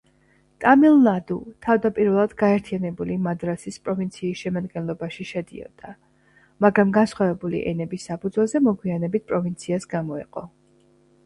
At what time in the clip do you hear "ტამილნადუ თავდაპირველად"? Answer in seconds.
0.63-2.33